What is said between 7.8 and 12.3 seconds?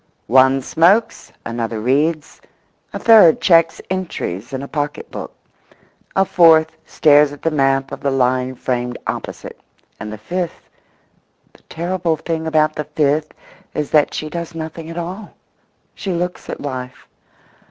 of the line framed opposite; and the fifth—the terrible